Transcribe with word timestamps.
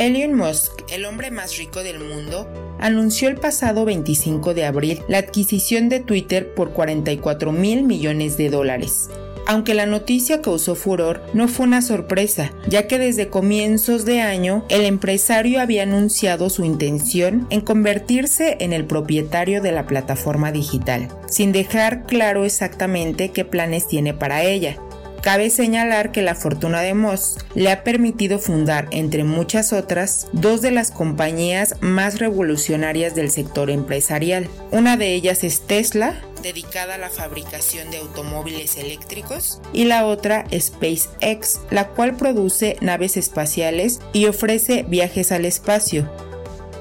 Elon 0.00 0.34
Musk, 0.34 0.80
el 0.90 1.04
hombre 1.04 1.30
más 1.30 1.58
rico 1.58 1.82
del 1.82 1.98
mundo, 1.98 2.48
anunció 2.78 3.28
el 3.28 3.36
pasado 3.36 3.84
25 3.84 4.54
de 4.54 4.64
abril 4.64 5.02
la 5.08 5.18
adquisición 5.18 5.90
de 5.90 6.00
Twitter 6.00 6.54
por 6.54 6.70
44 6.70 7.52
mil 7.52 7.82
millones 7.82 8.38
de 8.38 8.48
dólares. 8.48 9.10
Aunque 9.46 9.74
la 9.74 9.84
noticia 9.84 10.40
causó 10.40 10.74
furor, 10.74 11.22
no 11.34 11.48
fue 11.48 11.66
una 11.66 11.82
sorpresa, 11.82 12.50
ya 12.66 12.86
que 12.86 12.98
desde 12.98 13.28
comienzos 13.28 14.06
de 14.06 14.22
año 14.22 14.64
el 14.70 14.86
empresario 14.86 15.60
había 15.60 15.82
anunciado 15.82 16.48
su 16.48 16.64
intención 16.64 17.46
en 17.50 17.60
convertirse 17.60 18.56
en 18.60 18.72
el 18.72 18.86
propietario 18.86 19.60
de 19.60 19.72
la 19.72 19.86
plataforma 19.86 20.50
digital, 20.50 21.08
sin 21.28 21.52
dejar 21.52 22.06
claro 22.06 22.46
exactamente 22.46 23.32
qué 23.32 23.44
planes 23.44 23.86
tiene 23.86 24.14
para 24.14 24.44
ella. 24.44 24.78
Cabe 25.22 25.50
señalar 25.50 26.12
que 26.12 26.22
la 26.22 26.34
fortuna 26.34 26.80
de 26.80 26.94
Moss 26.94 27.36
le 27.54 27.70
ha 27.70 27.84
permitido 27.84 28.38
fundar, 28.38 28.88
entre 28.90 29.22
muchas 29.22 29.72
otras, 29.74 30.28
dos 30.32 30.62
de 30.62 30.70
las 30.70 30.90
compañías 30.90 31.74
más 31.80 32.18
revolucionarias 32.18 33.14
del 33.14 33.30
sector 33.30 33.70
empresarial. 33.70 34.48
Una 34.70 34.96
de 34.96 35.14
ellas 35.14 35.44
es 35.44 35.60
Tesla, 35.60 36.14
dedicada 36.42 36.94
a 36.94 36.98
la 36.98 37.10
fabricación 37.10 37.90
de 37.90 37.98
automóviles 37.98 38.78
eléctricos, 38.78 39.60
y 39.74 39.84
la 39.84 40.06
otra 40.06 40.46
SpaceX, 40.58 41.60
la 41.70 41.88
cual 41.88 42.16
produce 42.16 42.78
naves 42.80 43.18
espaciales 43.18 44.00
y 44.14 44.24
ofrece 44.24 44.84
viajes 44.84 45.32
al 45.32 45.44
espacio. 45.44 46.10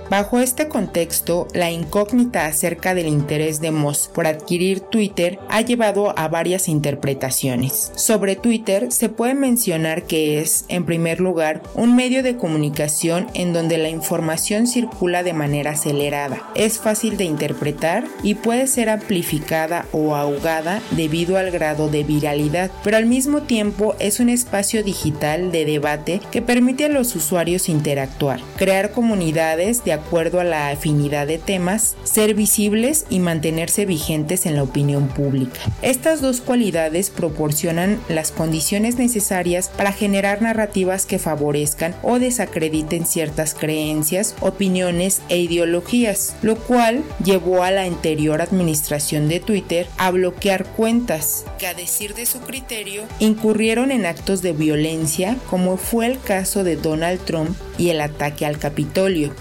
Bajo 0.10 0.40
este 0.40 0.68
contexto, 0.68 1.48
la 1.54 1.70
incógnita 1.70 2.48
acerca 2.48 2.96
del 2.96 3.08
interés 3.08 3.62
de 3.62 3.70
Moss 3.70 4.10
por 4.12 4.26
adquirir 4.26 4.80
Twitter 4.80 5.38
ha 5.50 5.62
llevado 5.62 6.18
a 6.18 6.28
varias 6.28 6.68
interpretaciones. 6.68 7.92
Sobre 7.94 8.36
Twitter 8.36 8.92
se 8.92 9.10
puede 9.10 9.36
mencionar 9.36 10.08
que 10.08 10.42
es, 10.42 10.66
en 10.68 10.86
primer 10.86 11.20
lugar, 11.20 11.62
un 11.76 11.96
medio 11.96 12.24
de 12.24 12.38
comunicación 12.38 13.28
en 13.36 13.54
donde 13.54 13.78
la 13.78 13.90
información 13.90 14.66
circula 14.66 15.22
de 15.22 15.34
manera 15.34 15.72
acelerada, 15.72 16.42
es 16.56 16.80
fácil 16.80 17.16
de 17.16 17.26
interpretar 17.26 18.06
y 18.24 18.34
puede 18.34 18.66
ser 18.66 18.90
amplificada 18.90 19.86
o 19.92 20.16
ahogada 20.16 20.82
debido 20.90 21.38
al 21.38 21.52
grado 21.52 21.88
de 21.88 22.04
viralidad, 22.04 22.72
pero 22.84 22.98
al 22.98 23.06
mismo 23.06 23.44
tiempo 23.44 23.96
es 24.00 24.20
un 24.20 24.30
espacio 24.30 24.84
digital 24.84 25.52
de 25.52 25.66
debate 25.66 26.20
que 26.32 26.42
permite 26.42 26.86
a 26.86 26.90
los 26.90 27.16
usuarios 27.16 27.70
interactuar, 27.70 28.40
crear 28.58 28.90
comunidades 28.90 29.86
de 29.86 29.99
acuerdo 30.00 30.40
a 30.40 30.44
la 30.44 30.70
afinidad 30.70 31.28
de 31.28 31.38
temas, 31.38 31.96
ser 32.04 32.34
visibles 32.34 33.06
y 33.10 33.20
mantenerse 33.20 33.86
vigentes 33.86 34.46
en 34.46 34.56
la 34.56 34.64
opinión 34.64 35.08
pública. 35.08 35.60
Estas 35.82 36.22
dos 36.22 36.42
cualidades 36.42 37.10
proporcionan 37.10 38.00
las 38.10 38.32
condiciones 38.32 38.98
necesarias 38.98 39.70
para 39.76 39.92
generar 39.92 40.42
narrativas 40.42 41.06
que 41.06 41.20
favorezcan 41.20 41.96
o 42.02 42.20
desacrediten 42.20 43.06
ciertas 43.06 43.54
creencias, 43.54 44.36
opiniones 44.42 45.22
e 45.30 45.38
ideologías, 45.38 46.36
lo 46.42 46.56
cual 46.56 47.04
llevó 47.24 47.64
a 47.64 47.72
la 47.72 47.84
anterior 47.84 48.42
administración 48.42 49.28
de 49.28 49.40
Twitter 49.40 49.88
a 49.98 50.12
bloquear 50.12 50.66
cuentas 50.66 51.46
que 51.58 51.68
a 51.68 51.74
decir 51.74 52.16
de 52.16 52.26
su 52.26 52.40
criterio 52.40 53.04
incurrieron 53.20 53.92
en 53.92 54.06
actos 54.06 54.42
de 54.42 54.54
violencia 54.54 55.38
como 55.50 55.78
fue 55.78 56.08
el 56.08 56.20
caso 56.20 56.64
de 56.64 56.76
Donald 56.76 57.20
Trump 57.26 57.56
y 57.78 57.90
el 57.90 58.02
ataque 58.02 58.46
al 58.46 58.58
Capitolio. 58.58 59.34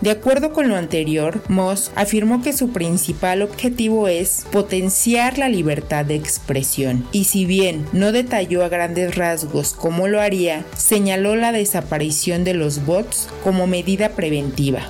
De 0.00 0.10
acuerdo 0.10 0.52
con 0.52 0.68
lo 0.68 0.76
anterior, 0.76 1.42
Moss 1.48 1.90
afirmó 1.94 2.42
que 2.42 2.52
su 2.52 2.70
principal 2.70 3.42
objetivo 3.42 4.08
es 4.08 4.46
potenciar 4.52 5.38
la 5.38 5.48
libertad 5.48 6.04
de 6.04 6.16
expresión 6.16 7.06
y 7.12 7.24
si 7.24 7.46
bien 7.46 7.86
no 7.92 8.12
detalló 8.12 8.64
a 8.64 8.68
grandes 8.68 9.16
rasgos 9.16 9.72
cómo 9.72 10.06
lo 10.06 10.20
haría, 10.20 10.64
señaló 10.76 11.34
la 11.34 11.52
desaparición 11.52 12.44
de 12.44 12.54
los 12.54 12.84
bots 12.84 13.28
como 13.42 13.66
medida 13.66 14.10
preventiva. 14.10 14.82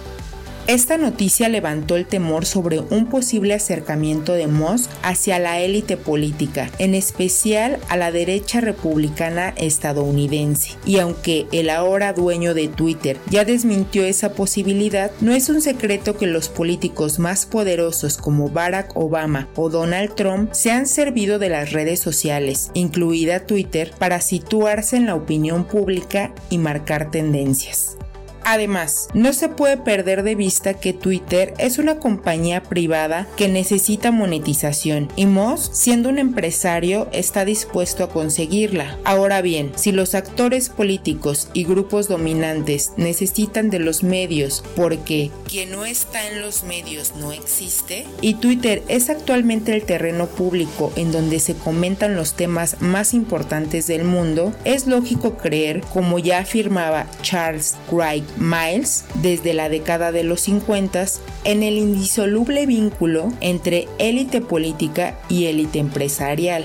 Esta 0.67 0.99
noticia 0.99 1.49
levantó 1.49 1.95
el 1.95 2.07
temor 2.07 2.45
sobre 2.45 2.81
un 2.81 3.07
posible 3.07 3.55
acercamiento 3.55 4.33
de 4.33 4.49
Moss 4.49 4.91
hacia 5.05 5.39
la 5.39 5.61
élite 5.61 5.97
política, 5.97 6.73
en 6.81 6.97
especial 6.97 7.79
a 7.89 7.97
la 7.97 8.11
derecha 8.11 8.61
republicana 8.61 9.51
estadounidense. 9.51 10.73
Y 10.85 10.99
aunque 10.99 11.47
el 11.53 11.71
ahora 11.71 12.13
dueño 12.13 12.53
de 12.53 12.67
Twitter 12.67 13.17
ya 13.31 13.45
desmintió 13.45 14.05
esa 14.05 14.33
posibilidad, 14.33 15.13
no 15.21 15.33
es 15.33 15.49
un 15.51 15.61
secreto 15.61 16.17
que 16.17 16.27
los 16.27 16.49
políticos 16.49 17.21
más 17.21 17.47
poderosos 17.47 18.17
como 18.17 18.49
Barack 18.49 18.91
Obama 18.97 19.49
o 19.55 19.71
Donald 19.71 20.17
Trump 20.17 20.53
se 20.53 20.73
han 20.73 20.87
servido 20.87 21.39
de 21.39 21.49
las 21.49 21.71
redes 21.71 22.01
sociales, 22.01 22.73
incluida 22.75 23.47
Twitter, 23.47 23.93
para 24.01 24.21
situarse 24.21 24.97
en 24.97 25.07
la 25.07 25.15
opinión 25.15 25.65
pública 25.65 26.35
y 26.51 26.59
marcar 26.59 27.13
tendencias. 27.13 27.97
Además, 28.49 29.09
no 29.13 29.33
se 29.33 29.49
puede 29.49 29.77
perder 29.77 30.23
de 30.23 30.37
vista 30.37 30.75
que 30.75 30.93
Twitter 30.93 31.53
es 31.59 31.79
una 31.79 31.99
compañía 31.99 32.63
privada 32.63 33.27
que 33.37 33.49
necesita 33.49 34.13
monetización 34.13 35.11
y 35.17 35.27
Moss, 35.27 35.69
siendo 35.73 36.11
un 36.11 36.21
empresario, 36.21 37.09
está 37.11 37.45
dispuesto 37.45 38.05
a 38.05 38.09
conseguirla. 38.09 38.99
Ahora 39.03 39.43
bien, 39.43 39.73
si 39.75 39.91
los 39.91 40.15
actores 40.15 40.69
políticos 40.69 41.49
y 41.55 41.65
grupos 41.65 42.07
dominantes 42.07 42.93
necesitan 42.97 43.69
de 43.69 43.81
los 43.81 44.05
medios 44.05 44.63
porque 44.77 45.33
quien 45.49 45.73
no 45.73 45.85
está 45.85 46.29
en 46.29 46.41
los 46.41 46.63
medios 46.63 47.15
no 47.17 47.33
existe, 47.33 48.07
y 48.21 48.35
Twitter 48.35 48.85
es 48.87 49.11
actualmente 49.11 49.75
el 49.75 49.83
terreno 49.83 50.27
público 50.27 50.93
en 50.95 51.11
donde 51.11 51.41
se 51.41 51.55
comentan 51.55 52.15
los 52.15 52.35
temas 52.35 52.81
más 52.81 53.13
importantes 53.13 53.89
del 53.89 54.05
mundo, 54.05 54.55
es 54.65 54.87
lógico 54.87 55.37
creer, 55.37 55.81
como 55.93 56.21
ya 56.21 56.39
afirmaba 56.39 57.09
Charles 57.23 57.75
Wright 57.91 58.36
Miles 58.39 59.05
desde 59.23 59.55
la 59.55 59.69
década 59.69 60.13
de 60.13 60.25
los 60.25 60.41
50 60.43 60.87
en 61.45 61.63
el 61.63 61.79
indisoluble 61.79 62.67
vínculo 62.67 63.33
entre 63.41 63.89
élite 63.99 64.41
política 64.41 65.19
y 65.29 65.47
élite 65.47 65.79
empresarial. 65.79 66.65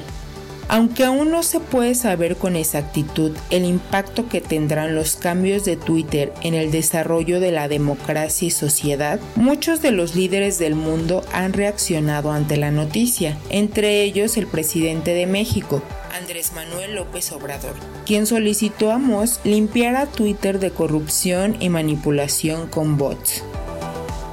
Aunque 0.68 1.04
aún 1.04 1.32
no 1.32 1.44
se 1.44 1.59
puede 1.59 1.96
saber 1.96 2.38
con 2.38 2.56
exactitud 2.56 3.34
el 3.50 3.66
impacto 3.66 4.30
que 4.30 4.40
tendrán 4.40 4.96
los 4.96 5.18
cambios 5.18 5.66
de 5.66 5.76
Twitter 5.76 6.32
en 6.44 6.54
el 6.54 6.72
desarrollo 6.72 7.42
de 7.42 7.52
la 7.52 7.68
democracia 7.68 8.48
y 8.48 8.52
sociedad, 8.52 9.20
muchos 9.36 9.82
de 9.82 9.92
los 9.92 10.16
líderes 10.16 10.59
del 10.59 10.76
mundo 10.76 11.26
han 11.34 11.52
reaccionado 11.52 12.32
ante 12.32 12.56
la 12.56 12.72
noticia, 12.72 13.38
entre 13.50 14.03
ellos 14.03 14.38
el 14.38 14.48
presidente 14.48 15.14
de 15.14 15.26
México, 15.26 15.84
Andrés 16.14 16.54
Manuel 16.54 16.96
López 16.96 17.32
Obrador, 17.32 17.76
quien 18.06 18.26
solicitó 18.26 18.92
a 18.92 18.98
Moss 18.98 19.40
limpiar 19.44 19.96
a 19.96 20.06
Twitter 20.06 20.60
de 20.60 20.72
corrupción 20.72 21.58
y 21.60 21.70
manipulación 21.70 22.68
con 22.68 22.98
bots. 22.98 23.44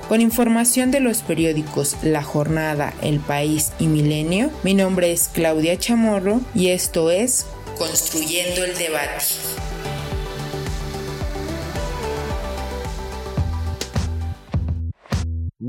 Con 0.08 0.20
información 0.22 0.90
de 0.90 1.00
los 1.00 1.18
periódicos 1.22 1.96
La 2.02 2.22
Jornada, 2.22 2.94
El 3.02 3.20
País 3.20 3.72
y 3.78 3.86
Milenio, 3.86 4.50
mi 4.62 4.72
nombre 4.72 5.12
es 5.12 5.28
Claudia 5.28 5.78
Chamorro 5.78 6.40
y 6.54 6.68
esto 6.68 7.10
es 7.10 7.46
Construyendo 7.78 8.64
el 8.64 8.76
Debate. 8.76 9.24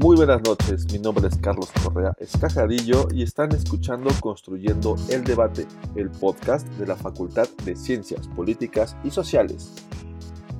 Muy 0.01 0.15
buenas 0.15 0.41
noches, 0.43 0.89
mi 0.93 0.97
nombre 0.97 1.27
es 1.27 1.35
Carlos 1.35 1.69
Correa 1.83 2.13
Escajadillo 2.19 3.09
y 3.13 3.21
están 3.21 3.51
escuchando 3.51 4.09
Construyendo 4.21 4.95
el 5.09 5.25
Debate, 5.25 5.67
el 5.95 6.09
podcast 6.09 6.65
de 6.77 6.87
la 6.87 6.95
Facultad 6.95 7.49
de 7.65 7.75
Ciencias 7.75 8.25
Políticas 8.29 8.95
y 9.03 9.11
Sociales. 9.11 9.73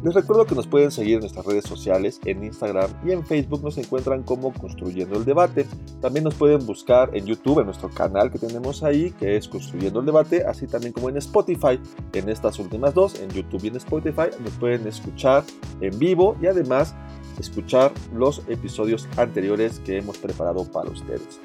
Les 0.03 0.13
recuerdo 0.13 0.45
que 0.45 0.55
nos 0.55 0.67
pueden 0.67 0.91
seguir 0.91 1.15
en 1.15 1.19
nuestras 1.21 1.45
redes 1.45 1.63
sociales, 1.63 2.19
en 2.25 2.43
Instagram 2.43 2.89
y 3.05 3.11
en 3.11 3.25
Facebook 3.25 3.63
nos 3.63 3.77
encuentran 3.77 4.23
como 4.23 4.53
Construyendo 4.53 5.17
el 5.17 5.23
Debate. 5.23 5.65
También 6.01 6.25
nos 6.25 6.35
pueden 6.35 6.65
buscar 6.65 7.09
en 7.13 7.25
YouTube, 7.25 7.59
en 7.59 7.65
nuestro 7.65 7.89
canal 7.89 8.31
que 8.31 8.39
tenemos 8.39 8.83
ahí, 8.83 9.11
que 9.11 9.37
es 9.37 9.47
Construyendo 9.47 10.01
el 10.01 10.05
Debate, 10.05 10.45
así 10.45 10.67
también 10.67 10.91
como 10.91 11.09
en 11.09 11.17
Spotify. 11.17 11.79
En 12.13 12.27
estas 12.27 12.59
últimas 12.59 12.93
dos, 12.93 13.19
en 13.19 13.29
YouTube 13.29 13.63
y 13.63 13.67
en 13.67 13.75
Spotify, 13.77 14.29
nos 14.41 14.53
pueden 14.53 14.87
escuchar 14.87 15.43
en 15.81 15.97
vivo 15.97 16.37
y 16.41 16.47
además 16.47 16.93
escuchar 17.39 17.91
los 18.13 18.41
episodios 18.47 19.07
anteriores 19.17 19.79
que 19.79 19.97
hemos 19.97 20.17
preparado 20.17 20.65
para 20.65 20.89
ustedes. 20.89 21.39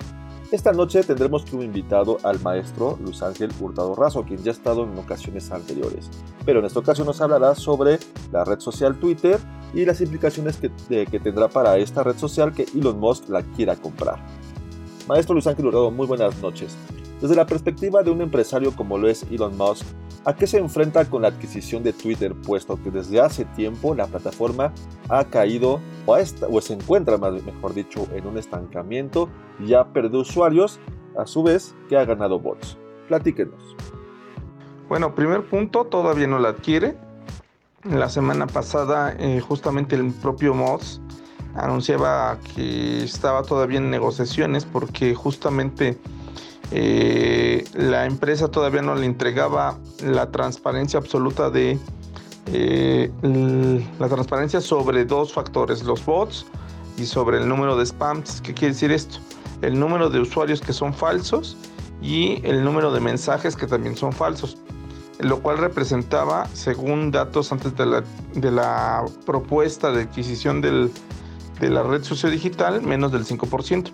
Esta 0.50 0.72
noche 0.72 1.02
tendremos 1.02 1.44
como 1.44 1.62
invitado 1.62 2.18
al 2.22 2.40
maestro 2.40 2.98
Luis 3.02 3.22
Ángel 3.22 3.50
Hurtado 3.58 3.94
Razo, 3.94 4.24
quien 4.24 4.42
ya 4.42 4.52
ha 4.52 4.54
estado 4.54 4.84
en 4.84 4.96
ocasiones 4.98 5.50
anteriores. 5.50 6.10
Pero 6.44 6.60
en 6.60 6.66
esta 6.66 6.78
ocasión 6.78 7.06
nos 7.06 7.20
hablará 7.20 7.54
sobre 7.54 7.98
la 8.30 8.44
red 8.44 8.60
social 8.60 8.94
Twitter 9.00 9.40
y 9.72 9.84
las 9.84 10.00
implicaciones 10.00 10.58
que, 10.58 10.70
que 11.06 11.18
tendrá 11.18 11.48
para 11.48 11.78
esta 11.78 12.04
red 12.04 12.16
social 12.16 12.52
que 12.52 12.66
Elon 12.74 13.00
Musk 13.00 13.28
la 13.30 13.42
quiera 13.42 13.74
comprar. 13.74 14.24
Maestro 15.08 15.34
Luis 15.34 15.46
Ángel 15.46 15.66
Hurtado, 15.66 15.90
muy 15.90 16.06
buenas 16.06 16.40
noches. 16.40 16.76
Desde 17.24 17.36
la 17.36 17.46
perspectiva 17.46 18.02
de 18.02 18.10
un 18.10 18.20
empresario 18.20 18.76
como 18.76 18.98
lo 18.98 19.08
es 19.08 19.22
Elon 19.30 19.56
Musk, 19.56 19.86
¿a 20.26 20.36
qué 20.36 20.46
se 20.46 20.58
enfrenta 20.58 21.06
con 21.06 21.22
la 21.22 21.28
adquisición 21.28 21.82
de 21.82 21.94
Twitter, 21.94 22.34
puesto 22.34 22.78
que 22.82 22.90
desde 22.90 23.18
hace 23.18 23.46
tiempo 23.46 23.94
la 23.94 24.06
plataforma 24.06 24.74
ha 25.08 25.24
caído 25.24 25.80
o, 26.04 26.60
se 26.60 26.74
encuentra, 26.74 27.16
mejor 27.16 27.72
dicho, 27.72 28.06
en 28.14 28.26
un 28.26 28.36
estancamiento 28.36 29.30
y 29.58 29.72
ha 29.72 29.84
perdido 29.84 30.20
usuarios, 30.20 30.78
a 31.16 31.24
su 31.24 31.42
vez 31.42 31.74
que 31.88 31.96
ha 31.96 32.04
ganado 32.04 32.38
bots? 32.38 32.76
Platíquenos. 33.08 33.74
Bueno, 34.90 35.14
primer 35.14 35.48
punto, 35.48 35.84
todavía 35.86 36.26
no 36.26 36.38
la 36.38 36.50
adquiere. 36.50 36.94
La 37.84 38.10
semana 38.10 38.46
pasada, 38.46 39.16
eh, 39.18 39.40
justamente 39.40 39.96
el 39.96 40.12
propio 40.12 40.52
Mods 40.52 41.00
anunciaba 41.54 42.38
que 42.54 43.02
estaba 43.02 43.44
todavía 43.44 43.78
en 43.78 43.88
negociaciones 43.88 44.66
porque 44.66 45.14
justamente 45.14 45.98
eh, 46.76 47.62
la 47.74 48.04
empresa 48.04 48.48
todavía 48.48 48.82
no 48.82 48.96
le 48.96 49.06
entregaba 49.06 49.78
la 50.02 50.32
transparencia 50.32 50.98
absoluta 50.98 51.48
de 51.48 51.78
eh, 52.52 53.12
la 54.00 54.08
transparencia 54.08 54.60
sobre 54.60 55.04
dos 55.04 55.32
factores, 55.32 55.84
los 55.84 56.04
bots 56.04 56.46
y 56.98 57.06
sobre 57.06 57.38
el 57.38 57.48
número 57.48 57.76
de 57.76 57.86
spams. 57.86 58.40
¿Qué 58.40 58.54
quiere 58.54 58.74
decir 58.74 58.90
esto? 58.90 59.18
El 59.62 59.78
número 59.78 60.10
de 60.10 60.18
usuarios 60.18 60.60
que 60.60 60.72
son 60.72 60.92
falsos 60.92 61.56
y 62.02 62.44
el 62.44 62.64
número 62.64 62.90
de 62.90 62.98
mensajes 62.98 63.54
que 63.54 63.68
también 63.68 63.96
son 63.96 64.12
falsos, 64.12 64.58
lo 65.20 65.38
cual 65.42 65.58
representaba, 65.58 66.48
según 66.54 67.12
datos 67.12 67.52
antes 67.52 67.72
de 67.76 68.50
la, 68.50 69.04
propuesta 69.24 69.92
de 69.92 70.02
adquisición 70.02 70.60
del, 70.60 70.90
de 71.60 71.70
la 71.70 71.84
red 71.84 72.02
sociodigital, 72.02 72.82
menos 72.82 73.12
del 73.12 73.24
5%. 73.24 73.92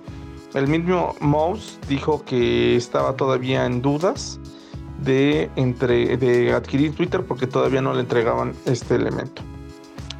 El 0.55 0.67
mismo 0.67 1.14
Mouse 1.20 1.79
dijo 1.88 2.25
que 2.25 2.75
estaba 2.75 3.14
todavía 3.14 3.67
en 3.67 3.82
dudas 3.82 4.41
de, 5.02 5.49
entre, 5.56 6.17
de 6.17 6.52
adquirir 6.52 6.94
Twitter 6.94 7.25
porque 7.25 7.47
todavía 7.47 7.81
no 7.81 7.94
le 7.94 8.00
entregaban 8.00 8.55
este 8.67 8.97
elemento. 8.97 9.43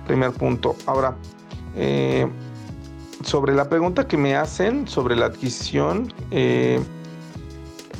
Primer 0.07 0.33
punto. 0.33 0.77
Ahora, 0.87 1.17
eh, 1.75 2.29
sobre 3.25 3.55
la 3.55 3.69
pregunta 3.69 4.07
que 4.07 4.17
me 4.17 4.37
hacen 4.37 4.87
sobre 4.87 5.17
la 5.17 5.27
adquisición, 5.27 6.13
eh, 6.31 6.81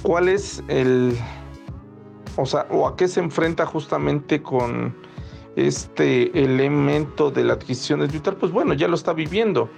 ¿cuál 0.03 0.29
es 0.29 0.63
el, 0.69 1.17
o 2.37 2.47
sea, 2.47 2.67
o 2.71 2.87
a 2.87 2.97
qué 2.97 3.09
se 3.09 3.21
enfrenta 3.21 3.67
justamente 3.67 4.41
con 4.41 4.95
este 5.57 6.43
elemento 6.43 7.31
de 7.33 7.43
la 7.43 7.55
adquisición 7.55 8.01
de 8.01 8.09
Twitter? 8.09 8.37
Pues 8.37 8.53
bueno, 8.53 8.73
ya 8.75 8.87
lo 8.87 8.95
está 8.95 9.13
viviendo. 9.13 9.69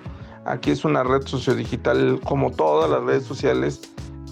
Aquí 0.45 0.71
es 0.73 0.85
una 0.85 1.05
red 1.05 1.27
sociodigital 1.27 2.21
como 2.25 2.51
todas 2.51 2.91
las 2.91 3.03
redes 3.05 3.25
sociales 3.25 3.81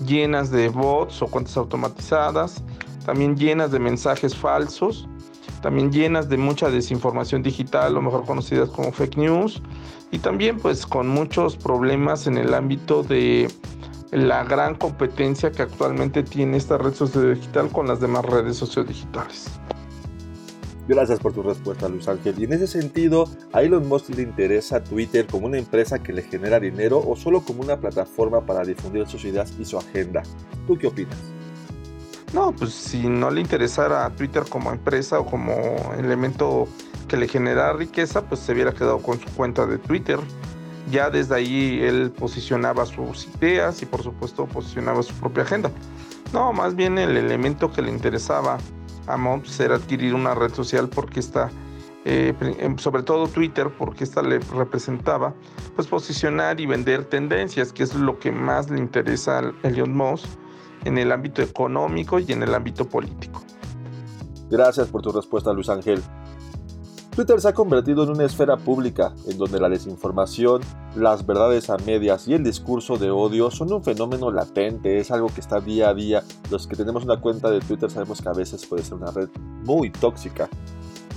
llenas 0.04 0.50
de 0.50 0.68
bots 0.68 1.22
o 1.22 1.26
cuentas 1.26 1.56
automatizadas, 1.56 2.62
también 3.04 3.36
llenas 3.36 3.70
de 3.70 3.78
mensajes 3.78 4.34
falsos, 4.34 5.08
también 5.62 5.92
llenas 5.92 6.28
de 6.28 6.36
mucha 6.36 6.70
desinformación 6.70 7.42
digital, 7.42 7.96
o 7.96 8.02
mejor 8.02 8.24
conocidas 8.24 8.70
como 8.70 8.92
fake 8.92 9.16
news, 9.18 9.62
y 10.10 10.18
también 10.18 10.58
pues 10.58 10.86
con 10.86 11.08
muchos 11.08 11.56
problemas 11.56 12.26
en 12.26 12.38
el 12.38 12.54
ámbito 12.54 13.02
de 13.02 13.48
la 14.10 14.42
gran 14.44 14.74
competencia 14.74 15.52
que 15.52 15.62
actualmente 15.62 16.22
tiene 16.22 16.56
esta 16.56 16.78
red 16.78 16.94
sociodigital 16.94 17.68
con 17.70 17.86
las 17.86 18.00
demás 18.00 18.24
redes 18.24 18.56
sociodigitales. 18.56 19.60
Gracias 20.90 21.20
por 21.20 21.32
tu 21.32 21.44
respuesta, 21.44 21.88
Luis 21.88 22.08
Ángel. 22.08 22.34
Y 22.36 22.44
en 22.46 22.52
ese 22.52 22.66
sentido, 22.66 23.28
¿a 23.52 23.62
Elon 23.62 23.86
Musk 23.86 24.08
le 24.08 24.22
interesa 24.22 24.82
Twitter 24.82 25.24
como 25.24 25.46
una 25.46 25.56
empresa 25.56 26.00
que 26.00 26.12
le 26.12 26.22
genera 26.22 26.58
dinero 26.58 26.98
o 26.98 27.14
solo 27.14 27.42
como 27.42 27.62
una 27.62 27.76
plataforma 27.76 28.44
para 28.44 28.64
difundir 28.64 29.06
sus 29.06 29.24
ideas 29.24 29.54
y 29.56 29.64
su 29.64 29.78
agenda? 29.78 30.24
¿Tú 30.66 30.76
qué 30.76 30.88
opinas? 30.88 31.16
No, 32.32 32.50
pues 32.50 32.72
si 32.72 33.06
no 33.06 33.30
le 33.30 33.40
interesara 33.40 34.04
a 34.04 34.10
Twitter 34.10 34.42
como 34.48 34.72
empresa 34.72 35.20
o 35.20 35.26
como 35.26 35.52
elemento 35.96 36.66
que 37.06 37.16
le 37.16 37.28
genera 37.28 37.72
riqueza, 37.72 38.22
pues 38.22 38.40
se 38.40 38.52
hubiera 38.52 38.72
quedado 38.72 38.98
con 38.98 39.20
su 39.20 39.30
cuenta 39.36 39.66
de 39.66 39.78
Twitter. 39.78 40.18
Ya 40.90 41.08
desde 41.08 41.36
ahí 41.36 41.78
él 41.82 42.10
posicionaba 42.10 42.84
sus 42.84 43.28
ideas 43.40 43.80
y 43.80 43.86
por 43.86 44.02
supuesto 44.02 44.46
posicionaba 44.46 45.04
su 45.04 45.14
propia 45.14 45.44
agenda. 45.44 45.70
No, 46.32 46.52
más 46.52 46.74
bien 46.74 46.98
el 46.98 47.16
elemento 47.16 47.70
que 47.70 47.80
le 47.80 47.92
interesaba 47.92 48.58
a 49.14 49.64
era 49.64 49.76
adquirir 49.76 50.14
una 50.14 50.34
red 50.34 50.52
social 50.52 50.88
porque 50.88 51.20
está, 51.20 51.50
eh, 52.04 52.34
em, 52.58 52.78
sobre 52.78 53.02
todo 53.02 53.26
Twitter, 53.26 53.70
porque 53.76 54.04
esta 54.04 54.22
le 54.22 54.38
representaba, 54.38 55.34
pues 55.74 55.88
posicionar 55.88 56.60
y 56.60 56.66
vender 56.66 57.04
tendencias, 57.04 57.72
que 57.72 57.82
es 57.82 57.94
lo 57.94 58.18
que 58.18 58.32
más 58.32 58.70
le 58.70 58.78
interesa 58.78 59.38
a 59.38 59.68
Elon 59.68 59.96
Musk 59.96 60.26
en 60.84 60.98
el 60.98 61.12
ámbito 61.12 61.42
económico 61.42 62.18
y 62.18 62.32
en 62.32 62.42
el 62.42 62.54
ámbito 62.54 62.88
político. 62.88 63.42
Gracias 64.50 64.88
por 64.88 65.02
tu 65.02 65.12
respuesta, 65.12 65.52
Luis 65.52 65.68
Ángel. 65.68 66.02
Twitter 67.14 67.40
se 67.40 67.48
ha 67.48 67.52
convertido 67.52 68.04
en 68.04 68.10
una 68.10 68.24
esfera 68.24 68.56
pública 68.56 69.12
en 69.26 69.36
donde 69.36 69.58
la 69.58 69.68
desinformación, 69.68 70.62
las 70.94 71.26
verdades 71.26 71.68
a 71.68 71.76
medias 71.78 72.28
y 72.28 72.34
el 72.34 72.44
discurso 72.44 72.96
de 72.96 73.10
odio 73.10 73.50
son 73.50 73.72
un 73.72 73.82
fenómeno 73.82 74.30
latente, 74.30 74.98
es 74.98 75.10
algo 75.10 75.28
que 75.28 75.40
está 75.40 75.60
día 75.60 75.88
a 75.88 75.94
día. 75.94 76.22
Los 76.50 76.68
que 76.68 76.76
tenemos 76.76 77.04
una 77.04 77.20
cuenta 77.20 77.50
de 77.50 77.60
Twitter 77.60 77.90
sabemos 77.90 78.22
que 78.22 78.28
a 78.28 78.32
veces 78.32 78.64
puede 78.64 78.84
ser 78.84 78.94
una 78.94 79.10
red 79.10 79.28
muy 79.64 79.90
tóxica. 79.90 80.48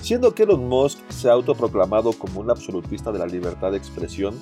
Siendo 0.01 0.33
que 0.33 0.43
Elon 0.43 0.67
Musk 0.67 0.99
se 1.09 1.29
ha 1.29 1.33
autoproclamado 1.33 2.11
como 2.13 2.41
un 2.41 2.49
absolutista 2.49 3.11
de 3.11 3.19
la 3.19 3.27
libertad 3.27 3.71
de 3.71 3.77
expresión, 3.77 4.33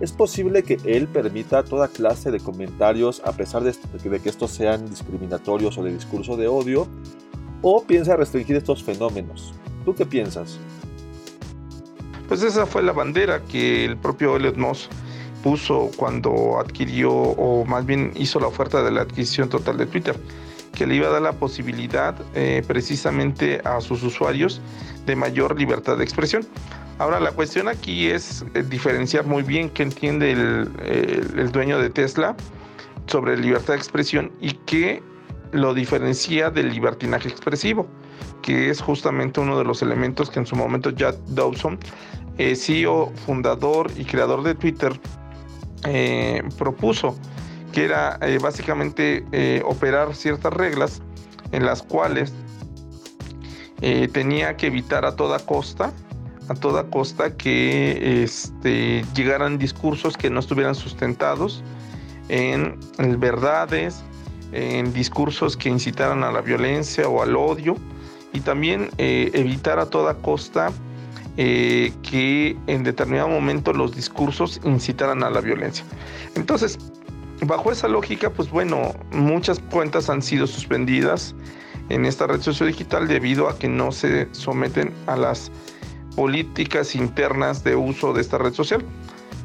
es 0.00 0.12
posible 0.12 0.62
que 0.62 0.78
él 0.84 1.08
permita 1.08 1.64
toda 1.64 1.88
clase 1.88 2.30
de 2.30 2.40
comentarios 2.40 3.20
a 3.26 3.32
pesar 3.32 3.62
de, 3.62 3.74
que 4.20 4.28
estos 4.28 4.52
sean 4.52 4.88
discriminatorios 4.88 5.76
o 5.76 5.82
de 5.82 5.92
discurso 5.92 6.36
de 6.36 6.48
odio, 6.48 6.86
o 7.60 7.82
piensa 7.82 8.16
restringir 8.16 8.56
estos 8.56 8.82
fenómenos. 8.82 9.52
¿Tú 9.84 9.94
qué 9.94 10.06
piensas? 10.06 10.58
Pues 12.30 12.44
esa 12.44 12.64
fue 12.64 12.84
la 12.84 12.92
bandera 12.92 13.42
que 13.42 13.84
el 13.84 13.96
propio 13.96 14.36
Elliot 14.36 14.56
Moss 14.56 14.88
puso 15.42 15.90
cuando 15.96 16.60
adquirió 16.60 17.10
o 17.10 17.64
más 17.64 17.84
bien 17.84 18.12
hizo 18.14 18.38
la 18.38 18.46
oferta 18.46 18.84
de 18.84 18.92
la 18.92 19.00
adquisición 19.00 19.48
total 19.48 19.78
de 19.78 19.86
Twitter, 19.86 20.14
que 20.72 20.86
le 20.86 20.94
iba 20.94 21.08
a 21.08 21.10
dar 21.10 21.22
la 21.22 21.32
posibilidad 21.32 22.14
eh, 22.36 22.62
precisamente 22.64 23.60
a 23.64 23.80
sus 23.80 24.04
usuarios 24.04 24.60
de 25.06 25.16
mayor 25.16 25.58
libertad 25.58 25.96
de 25.96 26.04
expresión. 26.04 26.46
Ahora 26.98 27.18
la 27.18 27.32
cuestión 27.32 27.66
aquí 27.66 28.06
es 28.06 28.44
eh, 28.54 28.62
diferenciar 28.62 29.26
muy 29.26 29.42
bien 29.42 29.68
qué 29.68 29.82
entiende 29.82 30.30
el, 30.30 30.70
el 31.36 31.50
dueño 31.50 31.80
de 31.80 31.90
Tesla 31.90 32.36
sobre 33.08 33.36
libertad 33.38 33.72
de 33.72 33.80
expresión 33.80 34.30
y 34.40 34.52
qué 34.66 35.02
lo 35.50 35.74
diferencia 35.74 36.48
del 36.48 36.70
libertinaje 36.70 37.28
expresivo, 37.28 37.88
que 38.40 38.70
es 38.70 38.80
justamente 38.80 39.40
uno 39.40 39.58
de 39.58 39.64
los 39.64 39.82
elementos 39.82 40.30
que 40.30 40.38
en 40.38 40.46
su 40.46 40.54
momento 40.54 40.90
Jack 40.90 41.16
Dawson 41.26 41.76
eh, 42.40 42.56
CEO, 42.56 43.12
fundador 43.26 43.90
y 43.98 44.06
creador 44.06 44.42
de 44.42 44.54
Twitter, 44.54 44.98
eh, 45.84 46.42
propuso, 46.56 47.14
que 47.70 47.84
era 47.84 48.18
eh, 48.22 48.38
básicamente 48.40 49.60
operar 49.62 50.14
ciertas 50.14 50.50
reglas 50.50 51.02
en 51.52 51.66
las 51.66 51.82
cuales 51.82 52.32
tenía 54.12 54.56
que 54.56 54.68
evitar 54.68 55.04
a 55.04 55.16
toda 55.16 55.38
costa, 55.38 55.92
a 56.48 56.54
toda 56.54 56.84
costa 56.84 57.36
que 57.36 58.22
este, 58.22 59.04
llegaran 59.14 59.58
discursos 59.58 60.16
que 60.16 60.30
no 60.30 60.40
estuvieran 60.40 60.74
sustentados 60.74 61.62
en, 62.28 62.78
verdades, 63.18 64.02
en 64.52 64.94
discursos 64.94 65.58
que 65.58 65.68
incitaran 65.68 66.24
a 66.24 66.32
la 66.32 66.40
violencia 66.40 67.06
o 67.06 67.22
al 67.22 67.36
odio 67.36 67.76
y 68.32 68.40
también 68.40 68.90
evitar 68.98 69.78
a 69.78 69.86
toda 69.86 70.14
costa 70.14 70.72
eh, 71.42 71.94
que 72.02 72.54
en 72.66 72.84
determinado 72.84 73.30
momento 73.30 73.72
los 73.72 73.96
discursos 73.96 74.60
incitaran 74.62 75.22
a 75.22 75.30
la 75.30 75.40
violencia. 75.40 75.86
Entonces, 76.34 76.78
bajo 77.46 77.72
esa 77.72 77.88
lógica, 77.88 78.28
pues 78.28 78.50
bueno, 78.50 78.94
muchas 79.10 79.58
cuentas 79.58 80.10
han 80.10 80.20
sido 80.20 80.46
suspendidas 80.46 81.34
en 81.88 82.04
esta 82.04 82.26
red 82.26 82.42
sociodigital 82.42 83.08
debido 83.08 83.48
a 83.48 83.58
que 83.58 83.70
no 83.70 83.90
se 83.90 84.28
someten 84.32 84.92
a 85.06 85.16
las 85.16 85.50
políticas 86.14 86.94
internas 86.94 87.64
de 87.64 87.74
uso 87.74 88.12
de 88.12 88.20
esta 88.20 88.36
red 88.36 88.52
social. 88.52 88.84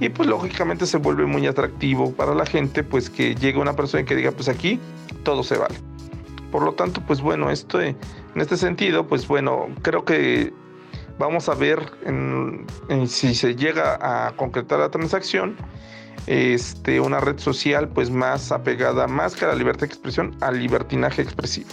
Y 0.01 0.09
pues 0.09 0.27
lógicamente 0.27 0.87
se 0.87 0.97
vuelve 0.97 1.25
muy 1.25 1.47
atractivo 1.47 2.11
para 2.11 2.35
la 2.35 2.45
gente, 2.45 2.83
pues 2.83 3.09
que 3.09 3.35
llegue 3.35 3.57
una 3.57 3.77
persona 3.77 4.03
que 4.03 4.17
diga, 4.17 4.33
pues 4.33 4.49
aquí 4.49 4.81
todo 5.23 5.43
se 5.43 5.57
vale. 5.57 5.75
Por 6.51 6.61
lo 6.63 6.73
tanto, 6.73 6.99
pues 7.07 7.21
bueno, 7.21 7.49
esto 7.51 7.79
en 7.79 7.95
este 8.35 8.57
sentido, 8.57 9.07
pues 9.07 9.29
bueno, 9.29 9.69
creo 9.81 10.03
que 10.03 10.51
Vamos 11.17 11.47
a 11.49 11.55
ver 11.55 11.79
si 13.07 13.35
se 13.35 13.55
llega 13.55 13.97
a 14.27 14.35
concretar 14.35 14.79
la 14.79 14.89
transacción. 14.89 15.55
este, 16.27 16.99
una 16.99 17.19
red 17.19 17.37
social 17.37 17.87
pues 17.89 18.09
más 18.09 18.51
apegada 18.51 19.07
más 19.07 19.35
que 19.35 19.45
a 19.45 19.49
la 19.49 19.55
libertad 19.55 19.81
de 19.81 19.87
expresión, 19.87 20.35
al 20.41 20.59
libertinaje 20.59 21.21
expresivo. 21.21 21.69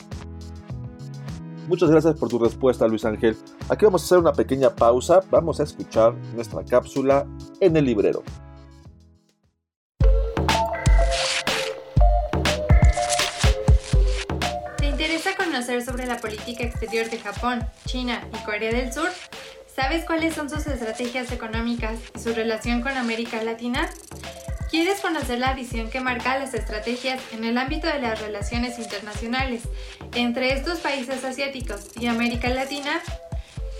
Muchas 1.68 1.90
gracias 1.90 2.14
por 2.16 2.28
tu 2.28 2.38
respuesta, 2.38 2.86
Luis 2.86 3.04
Ángel. 3.04 3.36
Aquí 3.68 3.84
vamos 3.84 4.02
a 4.02 4.04
hacer 4.04 4.18
una 4.18 4.32
pequeña 4.32 4.70
pausa. 4.70 5.20
Vamos 5.30 5.60
a 5.60 5.62
escuchar 5.62 6.14
nuestra 6.34 6.64
cápsula 6.64 7.26
en 7.60 7.76
el 7.76 7.86
librero. 7.86 8.22
Conocer 15.52 15.84
sobre 15.84 16.06
la 16.06 16.16
política 16.16 16.64
exterior 16.64 17.10
de 17.10 17.18
Japón, 17.18 17.62
China 17.84 18.26
y 18.32 18.42
Corea 18.42 18.72
del 18.72 18.90
Sur? 18.90 19.10
¿Sabes 19.76 20.06
cuáles 20.06 20.34
son 20.34 20.48
sus 20.48 20.66
estrategias 20.66 21.30
económicas 21.30 21.98
y 22.16 22.18
su 22.18 22.32
relación 22.32 22.80
con 22.80 22.96
América 22.96 23.42
Latina? 23.42 23.90
¿Quieres 24.70 25.00
conocer 25.00 25.40
la 25.40 25.52
visión 25.52 25.90
que 25.90 26.00
marca 26.00 26.38
las 26.38 26.54
estrategias 26.54 27.20
en 27.32 27.44
el 27.44 27.58
ámbito 27.58 27.86
de 27.86 27.98
las 27.98 28.18
relaciones 28.22 28.78
internacionales 28.78 29.64
entre 30.14 30.54
estos 30.54 30.78
países 30.78 31.22
asiáticos 31.22 31.88
y 32.00 32.06
América 32.06 32.48
Latina? 32.48 33.02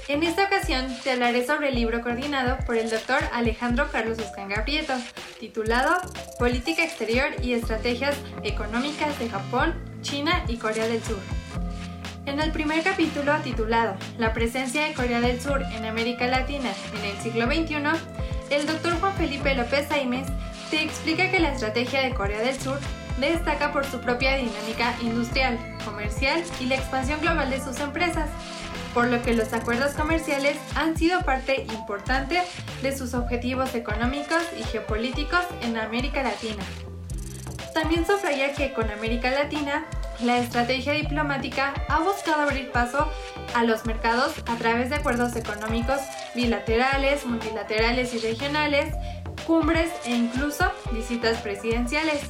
En 0.08 0.22
esta 0.24 0.44
ocasión 0.44 0.94
te 1.02 1.12
hablaré 1.12 1.46
sobre 1.46 1.70
el 1.70 1.74
libro 1.74 2.02
coordinado 2.02 2.58
por 2.66 2.76
el 2.76 2.90
doctor 2.90 3.20
Alejandro 3.32 3.90
Carlos 3.90 4.18
Uscanga 4.18 4.62
Prieto, 4.62 4.92
titulado 5.40 5.96
Política 6.38 6.84
Exterior 6.84 7.28
y 7.42 7.54
Estrategias 7.54 8.14
Económicas 8.42 9.18
de 9.18 9.30
Japón, 9.30 9.74
China 10.02 10.44
y 10.48 10.58
Corea 10.58 10.86
del 10.86 11.02
Sur. 11.02 11.41
En 12.24 12.38
el 12.38 12.52
primer 12.52 12.84
capítulo 12.84 13.36
titulado 13.42 13.96
La 14.16 14.32
presencia 14.32 14.86
de 14.86 14.94
Corea 14.94 15.20
del 15.20 15.40
Sur 15.40 15.60
en 15.60 15.84
América 15.84 16.28
Latina 16.28 16.70
en 16.96 17.04
el 17.04 17.16
siglo 17.18 17.46
XXI, 17.46 17.82
el 18.50 18.66
doctor 18.66 18.92
Juan 19.00 19.14
Felipe 19.14 19.54
López 19.56 19.90
Aimes 19.90 20.28
te 20.70 20.82
explica 20.82 21.30
que 21.32 21.40
la 21.40 21.52
estrategia 21.52 22.00
de 22.00 22.14
Corea 22.14 22.40
del 22.40 22.58
Sur 22.58 22.78
destaca 23.18 23.72
por 23.72 23.84
su 23.84 24.00
propia 24.00 24.36
dinámica 24.36 24.94
industrial, 25.02 25.58
comercial 25.84 26.44
y 26.60 26.66
la 26.66 26.76
expansión 26.76 27.20
global 27.20 27.50
de 27.50 27.60
sus 27.60 27.80
empresas, 27.80 28.30
por 28.94 29.08
lo 29.08 29.20
que 29.22 29.34
los 29.34 29.52
acuerdos 29.52 29.94
comerciales 29.94 30.56
han 30.76 30.96
sido 30.96 31.22
parte 31.22 31.66
importante 31.74 32.40
de 32.82 32.96
sus 32.96 33.14
objetivos 33.14 33.74
económicos 33.74 34.42
y 34.58 34.62
geopolíticos 34.62 35.44
en 35.62 35.76
América 35.76 36.22
Latina. 36.22 36.62
También 37.74 38.06
subraya 38.06 38.52
que 38.52 38.72
con 38.72 38.90
América 38.90 39.30
Latina, 39.30 39.86
la 40.20 40.38
estrategia 40.38 40.92
diplomática 40.92 41.74
ha 41.88 42.00
buscado 42.00 42.42
abrir 42.42 42.70
paso 42.70 43.10
a 43.54 43.64
los 43.64 43.84
mercados 43.86 44.34
a 44.46 44.56
través 44.56 44.90
de 44.90 44.96
acuerdos 44.96 45.36
económicos 45.36 46.00
bilaterales, 46.34 47.26
multilaterales 47.26 48.14
y 48.14 48.18
regionales, 48.18 48.94
cumbres 49.46 49.90
e 50.04 50.10
incluso 50.10 50.70
visitas 50.92 51.38
presidenciales. 51.38 52.20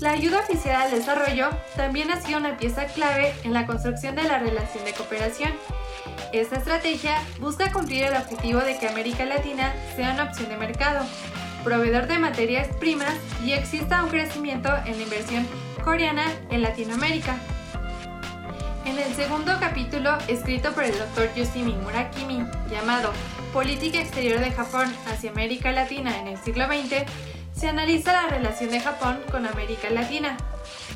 La 0.00 0.12
ayuda 0.12 0.38
oficial 0.38 0.80
al 0.80 0.90
desarrollo 0.90 1.50
también 1.76 2.10
ha 2.10 2.20
sido 2.22 2.38
una 2.38 2.56
pieza 2.56 2.86
clave 2.86 3.34
en 3.44 3.52
la 3.52 3.66
construcción 3.66 4.14
de 4.14 4.22
la 4.22 4.38
relación 4.38 4.82
de 4.84 4.94
cooperación. 4.94 5.52
Esta 6.32 6.56
estrategia 6.56 7.18
busca 7.38 7.70
cumplir 7.70 8.04
el 8.04 8.16
objetivo 8.16 8.60
de 8.60 8.78
que 8.78 8.88
América 8.88 9.26
Latina 9.26 9.74
sea 9.96 10.14
una 10.14 10.24
opción 10.24 10.48
de 10.48 10.56
mercado, 10.56 11.04
proveedor 11.64 12.06
de 12.06 12.18
materias 12.18 12.68
primas 12.78 13.14
y 13.44 13.52
exista 13.52 14.02
un 14.02 14.08
crecimiento 14.08 14.70
en 14.86 14.96
la 14.96 15.02
inversión 15.02 15.46
coreana 15.82 16.24
en 16.50 16.62
Latinoamérica. 16.62 17.36
En 18.84 18.98
el 18.98 19.14
segundo 19.14 19.52
capítulo, 19.60 20.16
escrito 20.28 20.72
por 20.72 20.84
el 20.84 20.94
Dr. 20.96 21.34
Yoshimi 21.34 21.74
Murakami, 21.74 22.44
llamado 22.70 23.12
Política 23.52 24.00
Exterior 24.00 24.40
de 24.40 24.50
Japón 24.50 24.92
hacia 25.06 25.30
América 25.30 25.72
Latina 25.72 26.18
en 26.18 26.28
el 26.28 26.38
siglo 26.38 26.66
XX, 26.66 27.04
se 27.54 27.68
analiza 27.68 28.12
la 28.12 28.28
relación 28.28 28.70
de 28.70 28.80
Japón 28.80 29.20
con 29.30 29.46
América 29.46 29.90
Latina, 29.90 30.36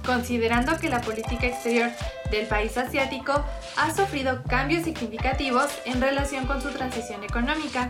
considerando 0.05 0.79
que 0.79 0.89
la 0.89 1.01
política 1.01 1.47
exterior 1.47 1.91
del 2.31 2.47
país 2.47 2.77
asiático 2.77 3.45
ha 3.77 3.95
sufrido 3.95 4.43
cambios 4.45 4.85
significativos 4.85 5.67
en 5.85 6.01
relación 6.01 6.47
con 6.47 6.63
su 6.63 6.71
transición 6.71 7.23
económica. 7.23 7.89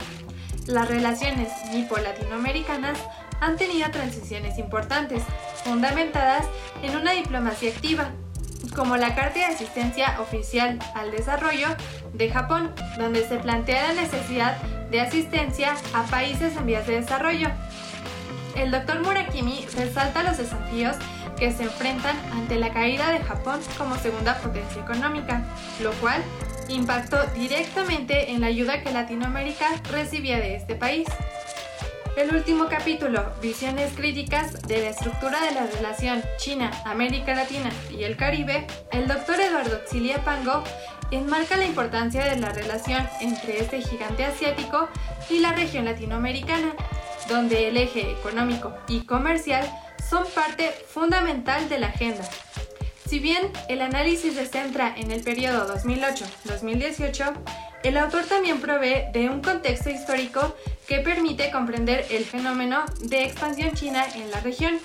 Las 0.67 0.89
relaciones 0.89 1.49
nipo-latinoamericanas 1.73 2.99
han 3.41 3.57
tenido 3.57 3.91
transiciones 3.91 4.59
importantes, 4.59 5.23
fundamentadas 5.65 6.47
en 6.83 6.97
una 6.97 7.13
diplomacia 7.13 7.71
activa, 7.71 8.11
como 8.77 8.97
la 8.97 9.15
Carta 9.15 9.41
de 9.41 9.45
Asistencia 9.47 10.21
Oficial 10.21 10.79
al 10.95 11.11
Desarrollo 11.11 11.69
de 12.13 12.31
Japón, 12.31 12.73
donde 12.99 13.27
se 13.27 13.39
plantea 13.39 13.93
la 13.93 14.03
necesidad 14.03 14.57
de 14.91 15.01
asistencia 15.01 15.75
a 15.93 16.05
países 16.05 16.57
en 16.57 16.67
vías 16.67 16.87
de 16.87 17.01
desarrollo. 17.01 17.49
El 18.57 18.71
Dr. 18.71 19.03
Murakami 19.03 19.67
resalta 19.75 20.23
los 20.23 20.39
desafíos 20.39 20.97
que 21.37 21.51
se 21.51 21.65
enfrentan 21.65 22.17
ante 22.33 22.57
la 22.57 22.73
caída 22.73 23.11
de 23.11 23.19
Japón 23.19 23.61
como 23.77 23.97
segunda 23.97 24.37
potencia 24.39 24.83
económica, 24.83 25.43
lo 25.83 25.91
cual 25.95 26.23
impactó 26.69 27.19
directamente 27.35 28.31
en 28.31 28.41
la 28.41 28.47
ayuda 28.47 28.83
que 28.83 28.93
Latinoamérica 28.93 29.67
recibía 29.91 30.39
de 30.39 30.55
este 30.55 30.77
país. 30.77 31.07
El 32.17 32.33
último 32.33 32.67
capítulo, 32.69 33.25
Visiones 33.43 33.93
críticas 33.95 34.63
de 34.69 34.83
la 34.83 34.91
estructura 34.91 35.41
de 35.41 35.51
la 35.51 35.67
relación 35.67 36.23
China, 36.37 36.71
América 36.85 37.35
Latina 37.35 37.73
y 37.91 38.05
el 38.05 38.17
Caribe, 38.17 38.69
el 38.93 39.09
doctor 39.09 39.41
Eduardo 39.41 39.81
Xilia 39.91 40.25
Pango 40.25 40.63
enmarca 41.11 41.57
la 41.57 41.65
importancia 41.65 42.25
de 42.25 42.37
la 42.37 42.53
relación 42.53 43.05
entre 43.21 43.59
este 43.59 43.83
gigante 43.83 44.25
asiático 44.25 44.89
y 45.29 45.41
la 45.41 45.55
región 45.55 45.87
latinoamericana, 45.87 46.77
donde 47.29 47.67
el 47.67 47.77
eje 47.77 48.13
económico 48.13 48.73
y 48.87 49.05
comercial 49.07 49.69
son 50.09 50.25
parte 50.37 50.71
fundamental 50.87 51.69
de 51.69 51.81
la 51.81 51.89
agenda. 51.89 52.25
Si 53.09 53.19
bien 53.19 53.51
el 53.69 53.83
análisis 53.83 54.35
se 54.35 54.47
centra 54.47 54.95
en 54.97 55.11
el 55.11 55.25
periodo 55.25 55.69
2008-2018, 55.75 57.35
el 57.85 57.99
autor 57.99 58.25
también 58.25 58.61
provee 58.61 59.05
de 59.13 59.29
un 59.29 59.43
contexto 59.43 59.91
histórico 59.91 60.57
que 60.89 61.01
permite 61.01 61.51
comprender 61.51 62.07
el 62.11 62.25
fenómeno 62.25 62.85
de 63.01 63.25
expansión 63.25 63.75
china 63.75 64.05
en 64.15 64.31
la 64.31 64.41
región. 64.41 64.79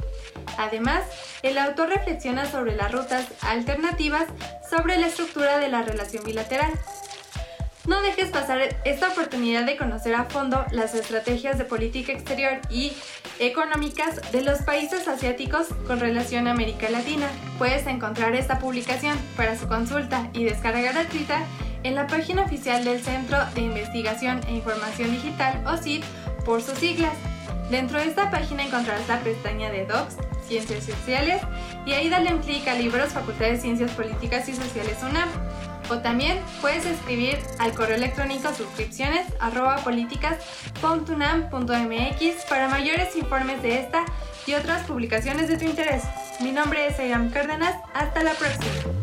Además, 0.57 1.03
el 1.41 1.57
autor 1.57 1.89
reflexiona 1.89 2.45
sobre 2.45 2.75
las 2.75 2.91
rutas 2.91 3.25
alternativas 3.41 4.25
sobre 4.69 4.97
la 4.97 5.07
estructura 5.07 5.59
de 5.59 5.69
la 5.69 5.81
relación 5.81 6.25
bilateral. 6.25 6.71
No 7.87 8.01
dejes 8.01 8.29
pasar 8.29 8.59
esta 8.83 9.07
oportunidad 9.07 9.65
de 9.65 9.77
conocer 9.77 10.13
a 10.13 10.25
fondo 10.25 10.65
las 10.71 10.93
estrategias 10.93 11.57
de 11.57 11.63
política 11.63 12.11
exterior 12.11 12.59
y 12.69 12.91
económicas 13.39 14.31
de 14.33 14.41
los 14.41 14.59
países 14.59 15.07
asiáticos 15.07 15.67
con 15.87 16.01
relación 16.01 16.47
a 16.47 16.51
América 16.51 16.89
Latina. 16.89 17.27
Puedes 17.57 17.87
encontrar 17.87 18.35
esta 18.35 18.59
publicación 18.59 19.17
para 19.37 19.57
su 19.57 19.67
consulta 19.67 20.29
y 20.33 20.43
descarga 20.43 20.91
gratuita 20.91 21.47
en 21.83 21.95
la 21.95 22.07
página 22.07 22.43
oficial 22.43 22.83
del 22.83 23.01
Centro 23.01 23.37
de 23.55 23.61
Investigación 23.61 24.41
e 24.47 24.53
Información 24.53 25.11
Digital, 25.11 25.63
o 25.65 25.77
CID, 25.77 26.03
por 26.45 26.61
sus 26.61 26.77
siglas. 26.77 27.13
Dentro 27.69 27.99
de 27.99 28.05
esta 28.05 28.31
página 28.31 28.63
encontrarás 28.63 29.07
la 29.07 29.19
pestaña 29.19 29.69
de 29.69 29.85
Docs, 29.85 30.15
Ciencias 30.47 30.85
Sociales, 30.85 31.41
y 31.85 31.93
ahí 31.93 32.09
dale 32.09 32.33
un 32.33 32.41
clic 32.41 32.67
a 32.67 32.73
Libros 32.73 33.13
Facultad 33.13 33.45
de 33.47 33.57
Ciencias 33.57 33.91
Políticas 33.91 34.49
y 34.49 34.55
Sociales 34.55 34.97
UNAM. 35.03 35.29
O 35.91 35.99
también 35.99 36.39
puedes 36.61 36.85
escribir 36.85 37.39
al 37.57 37.73
correo 37.73 37.95
electrónico 37.95 38.53
suscripciones 38.53 39.25
arroba 39.39 39.77
políticas.unam.mx 39.77 42.45
para 42.47 42.69
mayores 42.69 43.15
informes 43.15 43.63
de 43.63 43.79
esta 43.79 44.05
y 44.45 44.53
otras 44.53 44.85
publicaciones 44.85 45.47
de 45.47 45.57
tu 45.57 45.65
interés. 45.65 46.03
Mi 46.41 46.51
nombre 46.51 46.85
es 46.87 46.99
Ayam 46.99 47.31
Cárdenas. 47.31 47.75
Hasta 47.93 48.21
la 48.21 48.33
próxima. 48.33 48.98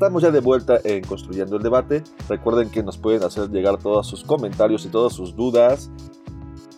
Estamos 0.00 0.22
ya 0.22 0.30
de 0.30 0.40
vuelta 0.40 0.80
en 0.82 1.04
Construyendo 1.04 1.58
el 1.58 1.62
Debate. 1.62 2.02
Recuerden 2.26 2.70
que 2.70 2.82
nos 2.82 2.96
pueden 2.96 3.22
hacer 3.22 3.50
llegar 3.50 3.76
todos 3.76 4.06
sus 4.06 4.24
comentarios 4.24 4.86
y 4.86 4.88
todas 4.88 5.12
sus 5.12 5.36
dudas 5.36 5.90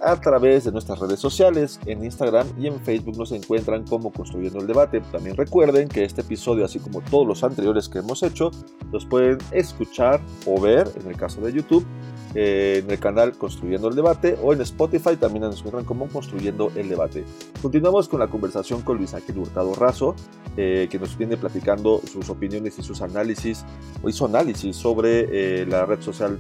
a 0.00 0.21
través 0.21 0.64
de 0.64 0.73
nuestras 0.73 0.99
redes 0.99 1.21
sociales. 1.21 1.79
En 1.87 2.02
Instagram 2.02 2.49
y 2.59 2.67
en 2.67 2.81
Facebook 2.81 3.17
nos 3.17 3.31
encuentran 3.31 3.85
como 3.85 4.11
Construyendo 4.11 4.59
el 4.59 4.67
Debate. 4.67 5.02
También 5.12 5.37
recuerden 5.37 5.87
que 5.87 6.02
este 6.02 6.23
episodio, 6.23 6.64
así 6.64 6.81
como 6.81 7.00
todos 7.00 7.25
los 7.25 7.45
anteriores 7.45 7.88
que 7.88 8.00
hemos 8.00 8.25
hecho, 8.25 8.50
los 8.91 9.07
pueden 9.07 9.38
escuchar 9.52 10.21
o 10.45 10.61
ver, 10.61 10.91
en 11.00 11.09
el 11.09 11.17
caso 11.17 11.41
de 11.43 11.52
YouTube, 11.52 11.87
eh, 12.35 12.83
en 12.85 12.91
el 12.91 12.99
canal 12.99 13.33
Construyendo 13.37 13.89
el 13.89 13.95
Debate 13.95 14.39
o 14.43 14.53
en 14.53 14.61
Spotify 14.62 15.17
también 15.17 15.43
nos 15.43 15.59
encuentran 15.59 15.85
como 15.85 16.09
Construyendo 16.09 16.73
el 16.75 16.89
Debate. 16.89 17.25
Continuamos 17.61 18.09
con 18.09 18.21
la 18.21 18.29
conversación 18.29 18.83
con 18.83 18.99
Luis 18.99 19.15
Ángel 19.15 19.39
Hurtado 19.39 19.75
Razo, 19.75 20.15
eh, 20.57 20.89
que 20.91 20.99
nos 20.99 21.17
viene 21.17 21.37
platicando 21.37 22.01
sus 22.11 22.31
opiniones 22.31 22.79
y 22.79 22.83
sus 22.83 23.03
análisis, 23.03 23.65
o 24.03 24.09
hizo 24.09 24.27
análisis 24.27 24.77
sobre 24.77 25.61
eh, 25.61 25.67
la 25.67 25.87
red 25.87 26.01
social 26.01 26.39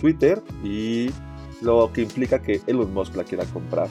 Twitter 0.00 0.42
y 0.64 1.10
lo 1.60 1.90
que 1.92 2.02
implica 2.02 2.40
que 2.40 2.60
Elon 2.66 2.92
Musk 2.92 3.16
la 3.16 3.24
quiera 3.24 3.44
comprar. 3.46 3.88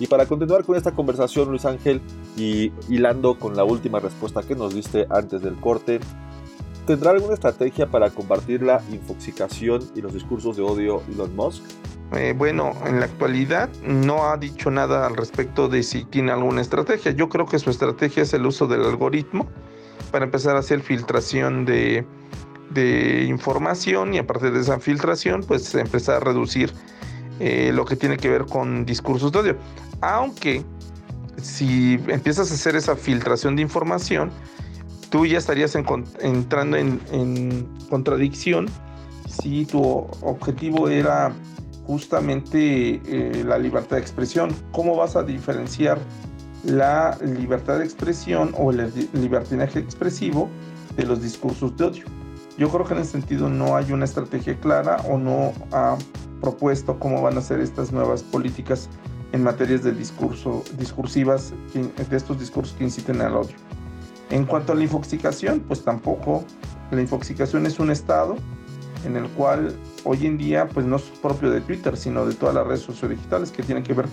Y 0.00 0.06
para 0.06 0.26
continuar 0.26 0.64
con 0.64 0.76
esta 0.76 0.92
conversación, 0.92 1.48
Luis 1.48 1.64
Ángel, 1.64 2.00
y 2.36 2.72
hilando 2.88 3.38
con 3.38 3.56
la 3.56 3.64
última 3.64 3.98
respuesta 3.98 4.42
que 4.42 4.54
nos 4.54 4.74
diste 4.74 5.06
antes 5.10 5.42
del 5.42 5.56
corte, 5.56 5.98
¿tendrá 6.88 7.10
alguna 7.10 7.34
estrategia 7.34 7.86
para 7.86 8.08
combatir 8.08 8.62
la 8.62 8.80
infoxicación 8.90 9.82
y 9.94 10.00
los 10.00 10.14
discursos 10.14 10.56
de 10.56 10.62
odio 10.62 11.02
Elon 11.12 11.36
Musk? 11.36 11.62
Eh, 12.12 12.34
bueno, 12.34 12.72
en 12.86 12.98
la 12.98 13.04
actualidad 13.04 13.68
no 13.82 14.30
ha 14.30 14.38
dicho 14.38 14.70
nada 14.70 15.06
al 15.06 15.14
respecto 15.14 15.68
de 15.68 15.82
si 15.82 16.06
tiene 16.06 16.32
alguna 16.32 16.62
estrategia. 16.62 17.12
Yo 17.12 17.28
creo 17.28 17.44
que 17.44 17.58
su 17.58 17.68
estrategia 17.68 18.22
es 18.22 18.32
el 18.32 18.46
uso 18.46 18.66
del 18.66 18.84
algoritmo 18.84 19.46
para 20.10 20.24
empezar 20.24 20.56
a 20.56 20.60
hacer 20.60 20.80
filtración 20.80 21.66
de, 21.66 22.06
información 23.28 24.14
y 24.14 24.18
a 24.18 24.26
partir 24.26 24.52
de 24.52 24.60
esa 24.60 24.80
filtración 24.80 25.42
pues 25.42 25.74
empezar 25.74 26.16
a 26.16 26.20
reducir 26.20 26.72
eh, 27.38 27.70
lo 27.74 27.84
que 27.84 27.96
tiene 27.96 28.16
que 28.16 28.30
ver 28.30 28.46
con 28.46 28.86
discursos 28.86 29.30
de 29.30 29.38
odio. 29.40 29.56
Aunque 30.00 30.64
si 31.42 32.00
empiezas 32.08 32.50
a 32.50 32.54
hacer 32.54 32.76
esa 32.76 32.96
filtración 32.96 33.56
de 33.56 33.62
información, 33.62 34.30
tú 35.10 35.26
ya 35.26 35.38
estarías 35.38 35.74
entrando 35.74 36.76
en, 36.76 37.68
contradicción 37.88 38.66
si 39.26 39.64
tu 39.66 39.80
objetivo 40.22 40.88
era 40.88 41.32
justamente 41.86 43.00
eh, 43.06 43.44
la 43.44 43.58
libertad 43.58 43.96
de 43.96 44.02
expresión. 44.02 44.54
¿Cómo 44.72 44.96
vas 44.96 45.16
a 45.16 45.22
diferenciar 45.22 45.98
la 46.64 47.16
libertad 47.22 47.78
de 47.78 47.84
expresión 47.84 48.54
o 48.58 48.70
el 48.70 48.92
libertinaje 49.14 49.78
expresivo 49.78 50.48
de 50.96 51.04
los 51.04 51.22
discursos 51.22 51.76
de 51.76 51.84
odio? 51.84 52.04
Yo 52.58 52.68
creo 52.70 52.84
que 52.84 52.94
en 52.94 53.00
ese 53.00 53.12
sentido 53.12 53.48
no 53.48 53.76
hay 53.76 53.92
una 53.92 54.04
estrategia 54.04 54.58
clara 54.58 54.96
o 55.08 55.16
no 55.16 55.52
ha 55.72 55.96
propuesto 56.40 56.98
cómo 56.98 57.22
van 57.22 57.38
a 57.38 57.40
ser 57.40 57.60
estas 57.60 57.92
nuevas 57.92 58.22
políticas 58.22 58.88
en 59.32 59.42
materias 59.42 59.82
de 59.82 59.92
discurso, 59.92 60.64
discursivas, 60.78 61.52
de 61.74 62.16
estos 62.16 62.40
discursos 62.40 62.74
que 62.76 62.84
inciten 62.84 63.20
al 63.20 63.36
odio. 63.36 63.56
En 64.30 64.44
cuanto 64.44 64.72
a 64.72 64.76
la 64.76 64.82
infoxicación, 64.82 65.60
pues 65.60 65.82
tampoco. 65.84 66.44
La 66.90 67.00
infoxicación 67.00 67.66
es 67.66 67.78
un 67.78 67.90
estado 67.90 68.36
en 69.04 69.16
el 69.16 69.28
cual 69.28 69.76
hoy 70.04 70.26
en 70.26 70.38
día 70.38 70.68
pues 70.68 70.86
no 70.86 70.96
es 70.96 71.02
propio 71.02 71.50
de 71.50 71.60
Twitter, 71.60 71.96
sino 71.96 72.26
de 72.26 72.34
todas 72.34 72.54
las 72.54 72.66
redes 72.66 72.80
sociodigitales 72.80 73.50
que 73.50 73.62
tienen 73.62 73.84
que 73.84 73.94
ver 73.94 74.06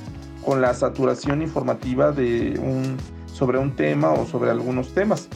con 0.43 0.61
la 0.61 0.73
saturación 0.73 1.41
informativa 1.41 2.11
de 2.11 2.59
un, 2.61 2.97
sobre 3.25 3.57
un 3.57 3.75
tema 3.75 4.11
o 4.11 4.25
sobre 4.25 4.51
algunos 4.51 4.93
temas. 4.93 5.27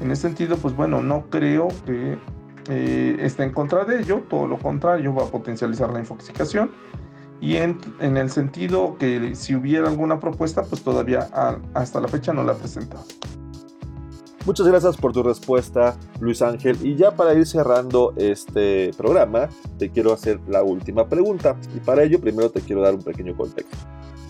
En 0.00 0.10
ese 0.10 0.22
sentido, 0.22 0.56
pues 0.56 0.74
bueno, 0.74 1.02
no 1.02 1.26
creo 1.30 1.68
que 1.86 2.18
eh, 2.68 3.16
está 3.20 3.44
en 3.44 3.52
contra 3.52 3.84
de 3.84 4.00
ello, 4.00 4.22
todo 4.28 4.46
lo 4.46 4.58
contrario, 4.58 5.14
va 5.14 5.24
a 5.24 5.26
potencializar 5.26 5.90
la 5.92 6.00
infoxicación. 6.00 6.70
Y 7.40 7.56
en, 7.56 7.78
el 8.00 8.30
sentido 8.30 8.98
que 8.98 9.34
si 9.34 9.54
hubiera 9.54 9.88
alguna 9.88 10.20
propuesta, 10.20 10.62
pues 10.62 10.82
todavía 10.82 11.28
hasta 11.72 12.00
la 12.00 12.08
fecha 12.08 12.34
no 12.34 12.44
la 12.44 12.52
ha 12.52 12.56
presentado. 12.56 13.04
Muchas 14.50 14.66
gracias 14.66 14.96
por 14.96 15.12
tu 15.12 15.22
respuesta, 15.22 15.96
Luis 16.18 16.42
Ángel. 16.42 16.76
Y 16.82 16.96
ya 16.96 17.12
para 17.12 17.34
ir 17.34 17.46
cerrando 17.46 18.14
este 18.16 18.90
programa, 18.98 19.48
te 19.78 19.90
quiero 19.90 20.12
hacer 20.12 20.40
la 20.48 20.64
última 20.64 21.08
pregunta. 21.08 21.56
Y 21.72 21.78
para 21.78 22.02
ello, 22.02 22.20
primero 22.20 22.50
te 22.50 22.60
quiero 22.60 22.82
dar 22.82 22.96
un 22.96 23.00
pequeño 23.00 23.36
contexto. 23.36 23.76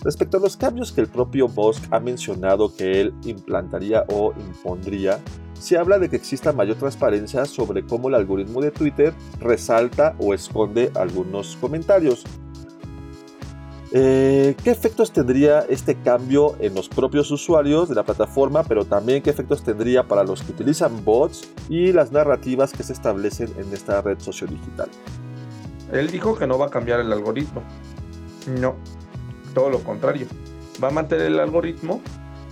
Respecto 0.03 0.37
a 0.37 0.39
los 0.39 0.57
cambios 0.57 0.91
que 0.91 1.01
el 1.01 1.07
propio 1.07 1.47
Bosch 1.47 1.81
ha 1.89 1.99
mencionado 1.99 2.71
que 2.71 3.01
él 3.01 3.15
implantaría 3.25 4.05
o 4.09 4.31
impondría, 4.33 5.19
se 5.59 5.79
habla 5.79 5.97
de 5.97 6.07
que 6.07 6.17
exista 6.17 6.53
mayor 6.53 6.75
transparencia 6.75 7.45
sobre 7.45 7.83
cómo 7.83 8.09
el 8.09 8.13
algoritmo 8.13 8.61
de 8.61 8.69
Twitter 8.69 9.15
resalta 9.39 10.15
o 10.19 10.35
esconde 10.35 10.91
algunos 10.93 11.55
comentarios. 11.55 12.25
Eh, 13.93 14.55
¿Qué 14.63 14.71
efectos 14.71 15.11
tendría 15.11 15.61
este 15.61 15.95
cambio 15.95 16.55
en 16.59 16.73
los 16.73 16.87
propios 16.87 17.29
usuarios 17.29 17.89
de 17.89 17.95
la 17.95 18.03
plataforma, 18.03 18.63
pero 18.63 18.85
también 18.85 19.21
qué 19.21 19.29
efectos 19.29 19.63
tendría 19.63 20.03
para 20.07 20.23
los 20.23 20.43
que 20.43 20.53
utilizan 20.53 21.03
bots 21.03 21.49
y 21.67 21.91
las 21.91 22.11
narrativas 22.11 22.71
que 22.71 22.83
se 22.83 22.93
establecen 22.93 23.53
en 23.57 23.73
esta 23.73 24.01
red 24.01 24.19
sociodigital? 24.19 24.89
Él 25.91 26.09
dijo 26.09 26.37
que 26.37 26.47
no 26.47 26.57
va 26.57 26.67
a 26.67 26.69
cambiar 26.69 27.01
el 27.01 27.11
algoritmo. 27.11 27.63
No, 28.47 28.75
todo 29.53 29.69
lo 29.69 29.79
contrario. 29.79 30.25
Va 30.81 30.87
a 30.87 30.91
mantener 30.91 31.27
el 31.27 31.39
algoritmo 31.39 32.01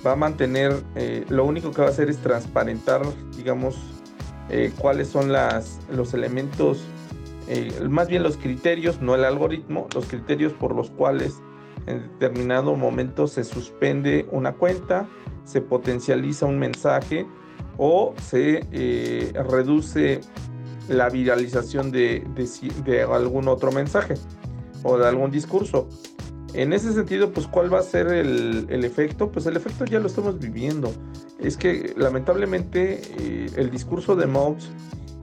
va 0.06 0.14
a 0.14 0.16
mantener, 0.16 0.84
eh, 0.96 1.26
lo 1.30 1.46
único 1.46 1.72
que 1.72 1.82
va 1.82 1.88
a 1.88 1.92
hacer 1.92 2.10
es 2.10 2.18
transparentar, 2.18 3.02
digamos, 3.36 3.78
eh, 4.50 4.72
cuáles 4.78 5.10
son 5.10 5.32
las, 5.32 5.80
los 5.92 6.14
elementos, 6.14 6.84
eh, 7.50 7.88
más 7.90 8.08
bien 8.08 8.24
los 8.24 8.38
criterios, 8.38 9.02
no 9.02 9.16
el 9.16 9.26
algoritmo, 9.26 9.88
los 9.94 10.06
criterios 10.06 10.54
por 10.54 10.76
los 10.76 10.90
cuales 10.92 11.42
en 11.88 12.04
determinado 12.04 12.76
momento 12.76 13.28
se 13.28 13.44
suspende 13.44 14.28
una 14.32 14.54
cuenta, 14.54 15.10
se 15.44 15.62
potencializa 15.62 16.46
un 16.46 16.60
mensaje 16.60 17.26
o 17.78 18.14
se 18.22 18.62
reduce 19.50 20.22
la 20.90 21.10
viralización 21.10 21.92
de, 21.92 22.26
algún 23.12 23.48
otro 23.48 23.72
mensaje 23.72 24.16
o 24.84 24.98
de 24.98 25.08
algún 25.08 25.32
discurso. 25.32 25.88
En 26.54 26.74
ese 26.74 26.94
sentido, 26.94 27.32
pues, 27.32 27.48
¿cuál 27.48 27.72
va 27.72 27.80
a 27.80 27.84
ser 27.84 28.08
el, 28.08 28.84
efecto? 28.84 29.32
Pues 29.32 29.46
el 29.46 29.56
efecto 29.56 29.86
ya 29.86 30.00
lo 30.00 30.08
estamos 30.08 30.40
viviendo. 30.40 30.92
Es 31.40 31.58
que 31.58 31.94
lamentablemente 31.96 33.02
eh, 33.20 33.52
el 33.56 33.70
discurso 33.70 34.16
de 34.16 34.26
Mouse 34.26 34.72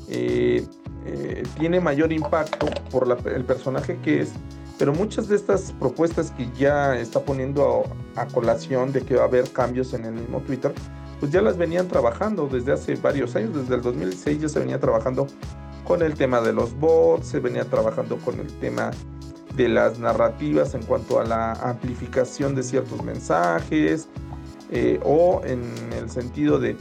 eh, 0.08 0.66
eh, 1.04 1.42
tiene 1.58 1.80
mayor 1.80 2.12
impacto 2.12 2.66
por 2.90 3.18
el 3.26 3.44
personaje 3.44 3.98
que 4.02 4.22
es, 4.22 4.32
pero 4.78 4.92
muchas 4.92 5.28
de 5.28 5.36
estas 5.36 5.72
propuestas 5.72 6.30
que 6.32 6.48
ya 6.58 6.96
está 6.96 7.20
poniendo 7.20 7.84
a, 8.14 8.26
colación 8.26 8.92
de 8.92 9.02
que 9.02 9.16
va 9.16 9.22
a 9.22 9.26
haber 9.26 9.50
cambios 9.50 9.94
en 9.94 10.04
el 10.04 10.14
mismo 10.14 10.40
Twitter, 10.40 10.74
pues 11.20 11.32
ya 11.32 11.40
las 11.40 11.56
venían 11.56 11.88
trabajando 11.88 12.46
desde 12.46 12.72
hace 12.72 12.94
varios 12.96 13.34
años, 13.36 13.54
desde 13.54 13.74
el 13.74 13.82
2006 13.82 14.42
ya 14.42 14.48
se 14.48 14.58
venía 14.58 14.78
trabajando 14.78 15.26
con 15.84 16.02
el 16.02 16.14
tema 16.14 16.40
de 16.40 16.52
los 16.52 16.78
bots, 16.78 17.28
se 17.28 17.40
venía 17.40 17.64
trabajando 17.64 18.16
con 18.18 18.38
el 18.40 18.52
tema 18.58 18.90
de 19.54 19.68
las 19.68 19.98
narrativas 19.98 20.74
en 20.74 20.82
cuanto 20.82 21.18
a 21.18 21.24
la 21.24 21.52
amplificación 21.52 22.54
de 22.54 22.62
ciertos 22.62 23.02
mensajes 23.02 24.08
eh, 24.70 25.00
o 25.04 25.40
en 25.44 25.62
el 25.98 26.10
sentido 26.10 26.58
de 26.58 26.76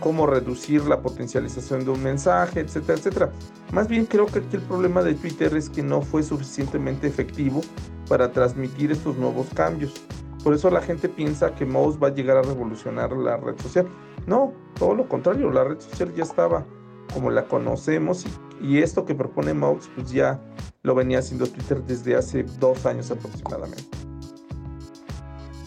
cómo 0.00 0.26
reducir 0.26 0.84
la 0.84 1.00
potencialización 1.00 1.84
de 1.84 1.90
un 1.90 2.02
mensaje, 2.02 2.60
etcétera, 2.60 2.98
etcétera. 2.98 3.32
Más 3.72 3.86
bien 3.86 4.06
creo 4.06 4.26
que 4.26 4.40
aquí 4.40 4.56
el 4.56 4.62
problema 4.62 5.02
de 5.02 5.14
Twitter 5.14 5.54
es 5.56 5.68
que 5.68 5.82
no 5.82 6.02
fue 6.02 6.22
suficientemente 6.22 7.06
efectivo 7.06 7.60
para 8.08 8.32
transmitir 8.32 8.90
estos 8.90 9.16
nuevos 9.16 9.46
cambios. 9.54 9.94
Por 10.42 10.54
eso 10.54 10.70
la 10.70 10.80
gente 10.80 11.08
piensa 11.08 11.54
que 11.54 11.66
Mouse 11.66 11.98
va 12.02 12.08
a 12.08 12.14
llegar 12.14 12.38
a 12.38 12.42
revolucionar 12.42 13.12
la 13.12 13.36
red 13.36 13.58
social. 13.60 13.86
No, 14.26 14.52
todo 14.78 14.94
lo 14.94 15.08
contrario, 15.08 15.50
la 15.50 15.64
red 15.64 15.80
social 15.80 16.12
ya 16.14 16.24
estaba 16.24 16.66
como 17.12 17.30
la 17.30 17.44
conocemos 17.44 18.24
y, 18.60 18.66
y 18.66 18.78
esto 18.78 19.04
que 19.04 19.14
propone 19.14 19.52
Mouse 19.54 19.90
pues 19.94 20.10
ya 20.10 20.40
lo 20.82 20.94
venía 20.94 21.18
haciendo 21.18 21.46
Twitter 21.46 21.82
desde 21.84 22.16
hace 22.16 22.44
dos 22.58 22.86
años 22.86 23.10
aproximadamente. 23.10 23.99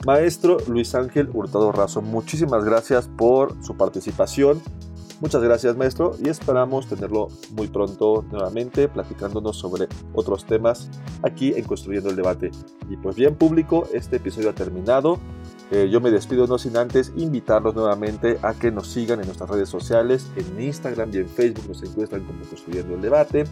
Maestro 0.05 0.57
Luis 0.67 0.95
Ángel 0.95 1.29
Hurtado 1.33 1.71
Razo, 1.71 2.01
muchísimas 2.01 2.65
gracias 2.65 3.07
por 3.07 3.55
su 3.63 3.77
participación. 3.77 4.61
Muchas 5.21 5.41
gracias 5.41 5.77
maestro 5.77 6.11
y 6.21 6.27
esperamos 6.27 6.87
tenerlo 6.87 7.29
muy 7.51 7.69
pronto 7.69 8.25
nuevamente 8.29 8.89
platicándonos 8.89 9.55
sobre 9.55 9.87
otros 10.13 10.45
temas 10.45 10.89
aquí 11.21 11.53
en 11.55 11.63
Construyendo 11.63 12.09
el 12.09 12.17
Debate. 12.17 12.51
Y 12.89 12.97
pues 12.97 13.15
bien 13.15 13.35
público, 13.35 13.87
este 13.93 14.17
episodio 14.17 14.49
ha 14.49 14.53
terminado. 14.53 15.19
Eh, 15.73 15.89
yo 15.89 15.99
me 15.99 16.11
despido 16.11 16.45
no 16.45 16.59
sin 16.59 16.77
antes 16.77 17.11
invitarlos 17.15 17.73
nuevamente 17.73 18.37
a 18.43 18.53
que 18.53 18.69
nos 18.69 18.89
sigan 18.89 19.19
en 19.21 19.25
nuestras 19.25 19.49
redes 19.49 19.69
sociales, 19.69 20.29
en 20.35 20.61
Instagram 20.61 21.09
y 21.11 21.17
en 21.17 21.27
Facebook 21.27 21.67
nos 21.67 21.81
encuentran 21.81 22.23
como 22.25 22.43
Construyendo 22.47 22.93
el 22.93 23.01
Debate, 23.01 23.45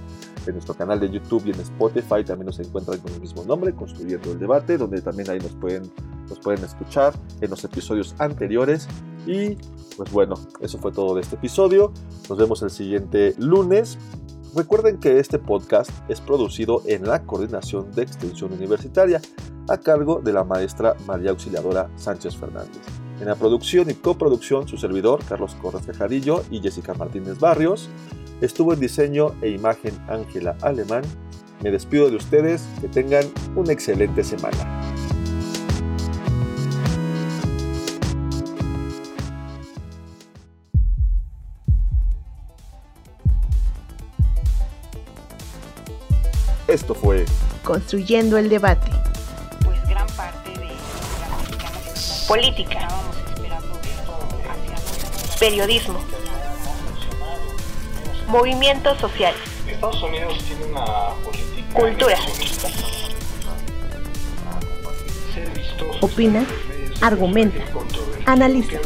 en 0.45 0.53
nuestro 0.53 0.75
canal 0.75 0.99
de 0.99 1.09
YouTube 1.09 1.41
y 1.47 1.49
en 1.49 1.59
Spotify 1.59 2.23
también 2.23 2.45
nos 2.45 2.59
encuentran 2.59 2.99
con 2.99 3.11
el 3.11 3.21
mismo 3.21 3.43
nombre, 3.43 3.73
Construyendo 3.73 4.33
el 4.33 4.37
Debate, 4.37 4.77
donde 4.77 5.01
también 5.01 5.31
ahí 5.31 5.39
nos 5.39 5.53
pueden, 5.53 5.91
nos 6.29 6.37
pueden 6.37 6.63
escuchar 6.63 7.11
en 7.41 7.49
los 7.49 7.63
episodios 7.63 8.13
anteriores. 8.19 8.87
Y 9.25 9.55
pues 9.97 10.11
bueno, 10.11 10.35
eso 10.59 10.77
fue 10.77 10.91
todo 10.91 11.15
de 11.15 11.21
este 11.21 11.37
episodio. 11.37 11.91
Nos 12.29 12.37
vemos 12.37 12.61
el 12.61 12.69
siguiente 12.69 13.33
lunes. 13.39 13.97
Recuerden 14.55 14.99
que 14.99 15.17
este 15.17 15.39
podcast 15.39 15.89
es 16.07 16.21
producido 16.21 16.83
en 16.85 17.07
la 17.07 17.23
Coordinación 17.23 17.91
de 17.93 18.03
Extensión 18.03 18.53
Universitaria 18.53 19.21
a 19.67 19.77
cargo 19.77 20.21
de 20.23 20.33
la 20.33 20.43
maestra 20.43 20.95
María 21.05 21.31
Auxiliadora 21.31 21.89
Sánchez 21.95 22.35
Fernández. 22.35 22.81
En 23.19 23.27
la 23.27 23.35
producción 23.35 23.89
y 23.89 23.93
coproducción, 23.93 24.67
su 24.67 24.77
servidor, 24.77 25.23
Carlos 25.27 25.55
Corres 25.61 25.85
Tejadillo 25.85 26.43
y 26.49 26.59
Jessica 26.59 26.93
Martínez 26.93 27.39
Barrios. 27.39 27.89
Estuvo 28.41 28.73
en 28.73 28.79
diseño 28.79 29.35
e 29.41 29.49
imagen 29.49 29.93
Ángela 30.07 30.55
Alemán. 30.61 31.03
Me 31.61 31.69
despido 31.69 32.09
de 32.09 32.15
ustedes, 32.15 32.63
que 32.81 32.87
tengan 32.87 33.25
una 33.55 33.71
excelente 33.71 34.23
semana. 34.23 34.81
Esto 46.67 46.95
fue 46.95 47.25
Construyendo 47.63 48.37
el 48.37 48.49
debate. 48.49 49.00
Política. 52.31 52.87
Periodismo. 55.37 55.99
Movimientos 58.27 58.97
sociales. 58.99 59.41
Estados 59.67 60.01
Unidos 60.01 60.37
tiene 60.47 60.63
una 60.67 60.85
política 61.25 61.73
Cultura. 61.73 62.15
Opina, 65.99 66.45
argumenta, 67.01 67.65
analiza. 68.25 68.77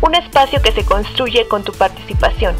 Un 0.00 0.16
espacio 0.16 0.60
que 0.60 0.72
se 0.72 0.84
construye 0.84 1.46
con 1.46 1.62
tu 1.62 1.72
participación. 1.72 2.56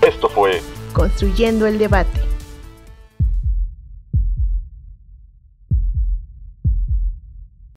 Esto 0.00 0.30
fue 0.30 0.62
Construyendo 0.94 1.66
el 1.66 1.76
debate. 1.76 2.23